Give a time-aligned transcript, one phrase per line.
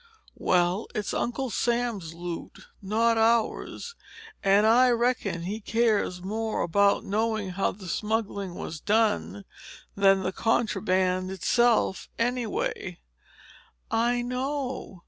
[0.39, 3.93] "Well, it's Uncle Sam's loot, not ours.
[4.43, 9.45] And I reckon he cares more about knowing how the smuggling was done
[9.95, 12.97] than the contraband itself, anyway."
[13.91, 14.99] "I know.